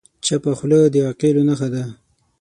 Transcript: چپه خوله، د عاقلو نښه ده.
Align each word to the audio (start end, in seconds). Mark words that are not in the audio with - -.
چپه 0.25 0.51
خوله، 0.57 0.79
د 0.93 0.95
عاقلو 1.07 1.41
نښه 1.49 1.67
ده. 1.73 1.83